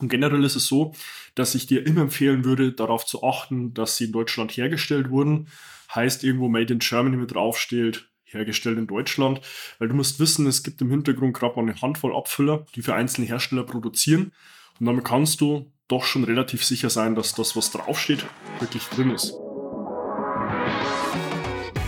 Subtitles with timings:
[0.00, 0.92] Und generell ist es so,
[1.34, 5.48] dass ich dir immer empfehlen würde, darauf zu achten, dass sie in Deutschland hergestellt wurden.
[5.94, 9.40] Heißt irgendwo Made in Germany mit draufsteht, hergestellt in Deutschland.
[9.78, 12.94] Weil du musst wissen, es gibt im Hintergrund gerade mal eine Handvoll Abfüller, die für
[12.94, 14.32] einzelne Hersteller produzieren.
[14.80, 18.24] Und damit kannst du doch schon relativ sicher sein, dass das, was draufsteht,
[18.58, 19.34] wirklich drin ist.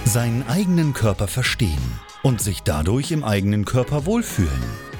[0.04, 4.85] Seinen eigenen Körper verstehen und sich dadurch im eigenen Körper wohlfühlen.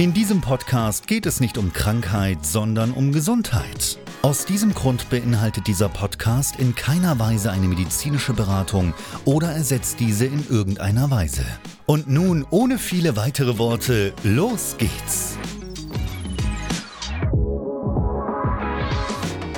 [0.00, 3.98] In diesem Podcast geht es nicht um Krankheit, sondern um Gesundheit.
[4.22, 8.94] Aus diesem Grund beinhaltet dieser Podcast in keiner Weise eine medizinische Beratung
[9.26, 11.44] oder ersetzt diese in irgendeiner Weise.
[11.84, 15.36] Und nun, ohne viele weitere Worte, los geht's!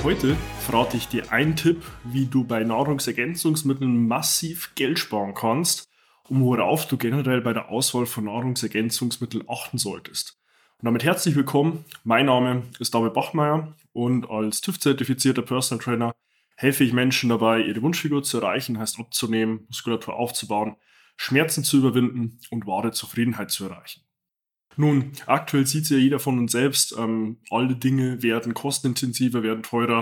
[0.03, 0.35] Heute
[0.65, 5.87] verrate ich dir einen Tipp, wie du bei Nahrungsergänzungsmitteln massiv Geld sparen kannst
[6.29, 10.39] und worauf du generell bei der Auswahl von Nahrungsergänzungsmitteln achten solltest.
[10.79, 11.85] Und damit herzlich willkommen.
[12.03, 16.15] Mein Name ist David Bachmeier und als TÜV-zertifizierter Personal Trainer
[16.55, 20.75] helfe ich Menschen dabei, ihre Wunschfigur zu erreichen, heißt abzunehmen, Muskulatur aufzubauen
[21.15, 24.01] Schmerzen zu überwinden und wahre Zufriedenheit zu erreichen.
[24.75, 29.63] Nun, aktuell sieht es ja jeder von uns selbst, ähm, alle Dinge werden kostenintensiver, werden
[29.63, 30.01] teurer.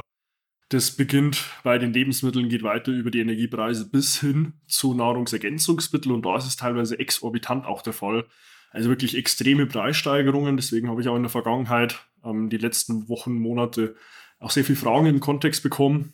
[0.71, 6.25] Das beginnt bei den Lebensmitteln, geht weiter über die Energiepreise bis hin zu Nahrungsergänzungsmitteln und
[6.25, 8.25] da ist es teilweise exorbitant auch der Fall.
[8.71, 10.55] Also wirklich extreme Preissteigerungen.
[10.55, 13.97] Deswegen habe ich auch in der Vergangenheit ähm, die letzten Wochen, Monate
[14.39, 16.13] auch sehr viele Fragen im Kontext bekommen.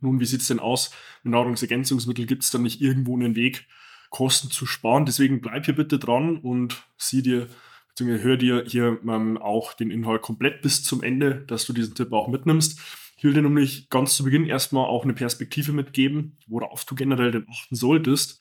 [0.00, 0.92] Nun, wie sieht es denn aus?
[1.22, 3.68] Mit Nahrungsergänzungsmitteln gibt es da nicht irgendwo einen Weg,
[4.08, 5.06] Kosten zu sparen.
[5.06, 7.46] Deswegen bleib hier bitte dran und sieh dir,
[7.90, 11.94] beziehungsweise hör dir hier ähm, auch den Inhalt komplett bis zum Ende, dass du diesen
[11.94, 12.80] Tipp auch mitnimmst.
[13.20, 17.30] Ich will dir nämlich ganz zu Beginn erstmal auch eine Perspektive mitgeben, worauf du generell
[17.30, 18.40] denn achten solltest,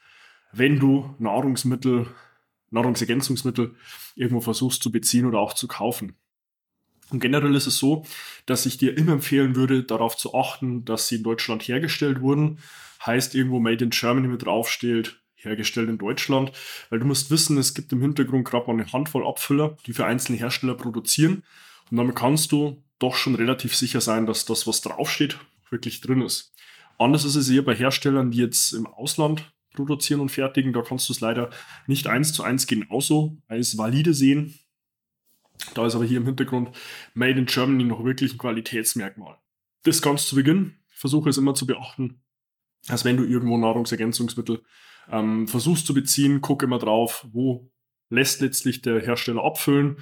[0.53, 2.07] wenn du Nahrungsmittel,
[2.71, 3.75] Nahrungsergänzungsmittel
[4.15, 6.15] irgendwo versuchst zu beziehen oder auch zu kaufen.
[7.09, 8.05] Und generell ist es so,
[8.45, 12.59] dass ich dir immer empfehlen würde, darauf zu achten, dass sie in Deutschland hergestellt wurden.
[13.05, 16.53] Heißt irgendwo Made in Germany mit draufsteht, hergestellt in Deutschland,
[16.89, 20.05] weil du musst wissen, es gibt im Hintergrund gerade mal eine Handvoll Abfüller, die für
[20.05, 21.43] einzelne Hersteller produzieren
[21.91, 25.39] und damit kannst du doch schon relativ sicher sein, dass das, was draufsteht,
[25.69, 26.53] wirklich drin ist.
[26.97, 31.07] Anders ist es eher bei Herstellern, die jetzt im Ausland produzieren und fertigen, da kannst
[31.07, 31.49] du es leider
[31.87, 34.59] nicht eins zu eins genauso als valide sehen.
[35.73, 36.75] Da ist aber hier im Hintergrund
[37.13, 39.37] Made in Germany noch wirklich ein Qualitätsmerkmal.
[39.83, 40.75] Das ganz zu Beginn.
[40.93, 42.21] versuche es immer zu beachten,
[42.87, 44.61] dass wenn du irgendwo Nahrungsergänzungsmittel
[45.09, 47.71] ähm, versuchst zu beziehen, guck immer drauf, wo
[48.09, 49.97] lässt letztlich der Hersteller abfüllen,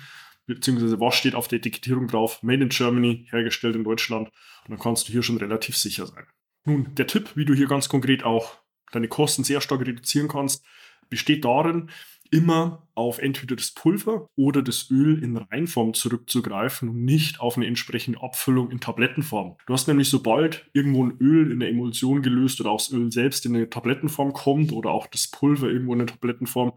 [0.48, 4.30] beziehungsweise was steht auf der Etikettierung drauf, Made in Germany, hergestellt in Deutschland.
[4.64, 6.26] Und dann kannst du hier schon relativ sicher sein.
[6.66, 8.58] Nun, der Tipp, wie du hier ganz konkret auch
[8.92, 10.66] deine Kosten sehr stark reduzieren kannst,
[11.10, 11.90] besteht darin,
[12.32, 17.68] immer auf entweder das Pulver oder das Öl in Reinform zurückzugreifen und nicht auf eine
[17.68, 19.56] entsprechende Abfüllung in Tablettenform.
[19.66, 23.12] Du hast nämlich, sobald irgendwo ein Öl in der Emulsion gelöst oder auch das Öl
[23.12, 26.74] selbst in eine Tablettenform kommt oder auch das Pulver irgendwo in eine Tablettenform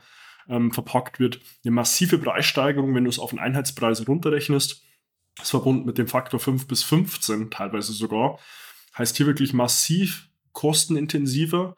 [0.48, 4.82] ähm, verpackt wird, eine massive Preissteigerung, wenn du es auf den Einheitspreis runterrechnest.
[5.40, 8.38] Ist verbunden mit dem Faktor 5 bis 15 teilweise sogar.
[8.98, 11.76] Heißt hier wirklich massiv kostenintensiver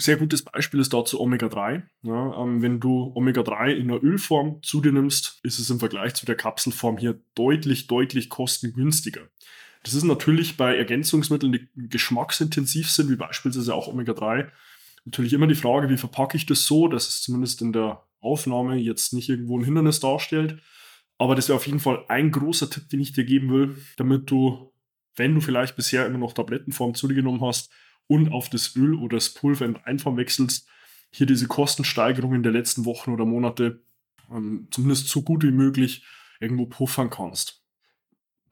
[0.00, 1.82] sehr gutes Beispiel ist dazu Omega-3.
[2.02, 6.14] Ja, ähm, wenn du Omega-3 in der Ölform zu dir nimmst, ist es im Vergleich
[6.14, 9.22] zu der Kapselform hier deutlich, deutlich kostengünstiger.
[9.82, 14.48] Das ist natürlich bei Ergänzungsmitteln, die geschmacksintensiv sind, wie beispielsweise auch Omega-3,
[15.06, 18.76] natürlich immer die Frage, wie verpacke ich das so, dass es zumindest in der Aufnahme
[18.76, 20.60] jetzt nicht irgendwo ein Hindernis darstellt.
[21.16, 24.30] Aber das wäre auf jeden Fall ein großer Tipp, den ich dir geben will, damit
[24.30, 24.72] du,
[25.14, 27.70] wenn du vielleicht bisher immer noch Tablettenform zu dir genommen hast,
[28.08, 30.68] und auf das Öl oder das Pulver in Reinform wechselst,
[31.10, 33.82] hier diese Kostensteigerungen der letzten Wochen oder Monate
[34.30, 36.04] ähm, zumindest so gut wie möglich
[36.40, 37.62] irgendwo puffern kannst.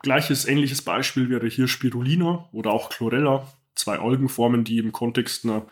[0.00, 5.66] Gleiches ähnliches Beispiel wäre hier Spirulina oder auch Chlorella zwei Algenformen, die im Kontext einer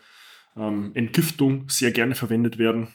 [0.55, 2.87] ähm, Entgiftung sehr gerne verwendet werden.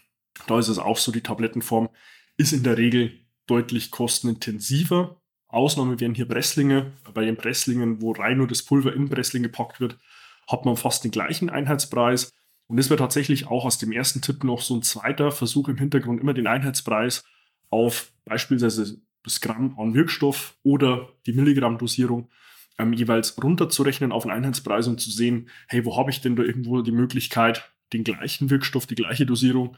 [0.46, 1.88] Da ist es auch so, die Tablettenform
[2.36, 3.12] ist in der Regel
[3.46, 5.20] deutlich kostenintensiver.
[5.48, 6.92] Ausnahme wären hier Presslinge.
[7.14, 9.98] Bei den Presslingen, wo rein nur das Pulver in Pressling gepackt wird,
[10.46, 12.32] hat man fast den gleichen Einheitspreis.
[12.66, 15.78] Und das wäre tatsächlich auch aus dem ersten Tipp noch so ein zweiter Versuch im
[15.78, 17.24] Hintergrund, immer den Einheitspreis
[17.70, 22.30] auf beispielsweise das Gramm an Wirkstoff oder die Milligramm-Dosierung
[22.78, 26.42] ähm, jeweils runterzurechnen auf einen Einheitspreis und zu sehen, hey, wo habe ich denn da
[26.42, 29.76] irgendwo die Möglichkeit, den gleichen Wirkstoff, die gleiche Dosierung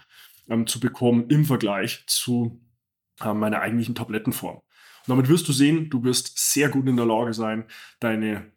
[0.48, 2.60] ähm, zu bekommen im Vergleich zu
[3.20, 4.56] äh, meiner eigentlichen Tablettenform.
[4.56, 7.64] Und damit wirst du sehen, du wirst sehr gut in der Lage sein,
[8.00, 8.52] deine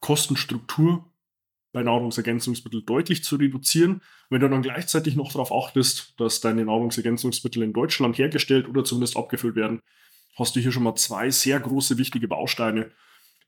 [0.00, 1.04] Kostenstruktur
[1.72, 4.00] bei Nahrungsergänzungsmitteln deutlich zu reduzieren.
[4.30, 9.16] Wenn du dann gleichzeitig noch darauf achtest, dass deine Nahrungsergänzungsmittel in Deutschland hergestellt oder zumindest
[9.16, 9.82] abgefüllt werden,
[10.36, 12.90] hast du hier schon mal zwei sehr große wichtige Bausteine,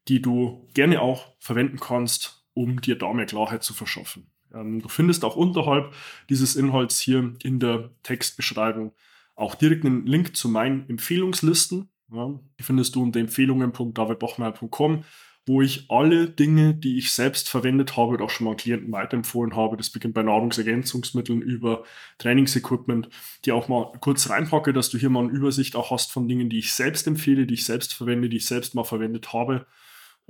[0.08, 4.30] die du gerne auch verwenden kannst, um dir da mehr Klarheit zu verschaffen.
[4.52, 5.92] Ähm, du findest auch unterhalb
[6.28, 8.92] dieses Inhalts hier in der Textbeschreibung
[9.34, 11.88] auch direkt einen Link zu meinen Empfehlungslisten.
[12.12, 15.04] Ja, die findest du unter empfehlungen.davidbachmeier.com
[15.46, 19.56] wo ich alle Dinge, die ich selbst verwendet habe oder auch schon mal Klienten weiterempfohlen
[19.56, 21.84] habe, das beginnt bei Nahrungsergänzungsmitteln über
[22.18, 23.08] Trainingsequipment,
[23.44, 26.50] die auch mal kurz reinpacke, dass du hier mal eine Übersicht auch hast von Dingen,
[26.50, 29.66] die ich selbst empfehle, die ich selbst verwende, die ich selbst mal verwendet habe.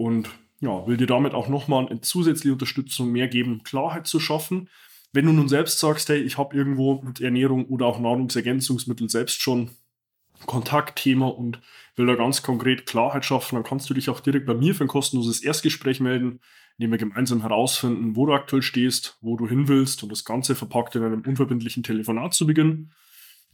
[0.01, 0.31] Und
[0.61, 4.71] ja, will dir damit auch nochmal eine zusätzliche Unterstützung mehr geben, Klarheit zu schaffen.
[5.13, 9.43] Wenn du nun selbst sagst, hey, ich habe irgendwo mit Ernährung oder auch Nahrungsergänzungsmittel selbst
[9.43, 9.73] schon
[10.47, 11.61] Kontaktthema und
[11.97, 14.85] will da ganz konkret Klarheit schaffen, dann kannst du dich auch direkt bei mir für
[14.85, 16.41] ein kostenloses Erstgespräch melden,
[16.79, 20.25] in dem wir gemeinsam herausfinden, wo du aktuell stehst, wo du hin willst und das
[20.25, 22.91] Ganze verpackt in einem unverbindlichen Telefonat zu beginnen.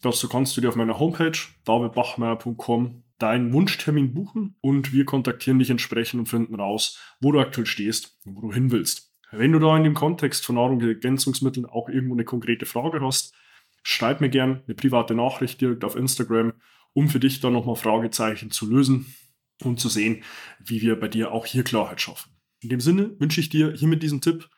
[0.01, 5.71] Dazu kannst du dir auf meiner Homepage davidbachmeier.com deinen Wunschtermin buchen und wir kontaktieren dich
[5.71, 9.13] entsprechend und finden raus, wo du aktuell stehst und wo du hin willst.
[9.33, 13.35] Wenn du da in dem Kontext von Nahrungsergänzungsmitteln auch irgendwo eine konkrete Frage hast,
[13.83, 16.53] schreib mir gern eine private Nachricht direkt auf Instagram
[16.97, 19.15] um für dich dann nochmal Fragezeichen zu lösen
[19.63, 20.25] und zu sehen,
[20.65, 22.33] wie wir bei dir auch hier Klarheit schaffen.
[22.61, 24.49] In dem Sinne wünsche ich dir hier mit diesem Tipp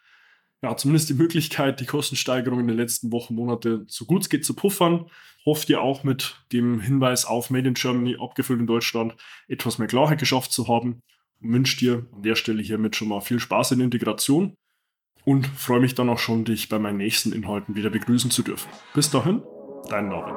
[0.63, 4.45] ja, zumindest die Möglichkeit, die Kostensteigerung in den letzten Wochen, Monate so gut es geht
[4.45, 5.07] zu puffern.
[5.47, 9.15] Hoffe dir auch mit dem Hinweis auf Made in Germany, abgefüllt in Deutschland,
[9.47, 11.01] etwas mehr Klarheit geschafft zu haben.
[11.41, 14.57] Und wünsche dir an der Stelle hiermit schon mal viel Spaß in der Integration
[15.25, 18.69] und freue mich dann auch schon, dich bei meinen nächsten Inhalten wieder begrüßen zu dürfen.
[18.95, 19.43] Bis dahin,
[19.89, 20.37] dein David.